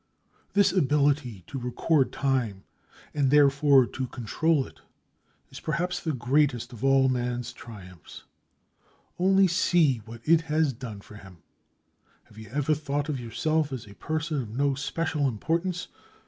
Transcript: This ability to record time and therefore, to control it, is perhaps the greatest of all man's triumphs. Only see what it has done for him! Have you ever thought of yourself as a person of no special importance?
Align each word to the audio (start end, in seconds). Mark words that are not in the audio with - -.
This 0.53 0.71
ability 0.71 1.43
to 1.45 1.59
record 1.59 2.11
time 2.11 2.63
and 3.13 3.29
therefore, 3.29 3.85
to 3.85 4.07
control 4.07 4.65
it, 4.65 4.79
is 5.51 5.59
perhaps 5.59 5.99
the 5.99 6.11
greatest 6.11 6.73
of 6.73 6.83
all 6.83 7.07
man's 7.07 7.53
triumphs. 7.53 8.23
Only 9.19 9.45
see 9.47 9.99
what 10.05 10.21
it 10.23 10.41
has 10.49 10.73
done 10.73 11.01
for 11.01 11.17
him! 11.17 11.43
Have 12.23 12.39
you 12.39 12.49
ever 12.49 12.73
thought 12.73 13.09
of 13.09 13.19
yourself 13.19 13.71
as 13.71 13.85
a 13.87 13.93
person 13.93 14.41
of 14.41 14.49
no 14.49 14.73
special 14.73 15.27
importance? 15.27 15.87